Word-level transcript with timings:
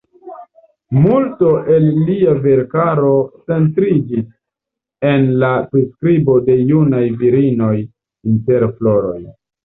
Multo 1.01 1.49
el 1.73 1.83
lia 2.05 2.31
verkaro 2.45 3.11
centriĝis 3.51 4.25
en 5.09 5.27
la 5.43 5.51
priskribo 5.75 6.39
de 6.47 6.55
junaj 6.71 7.03
virinoj 7.21 7.75
inter 8.33 8.67
floroj. 8.81 9.19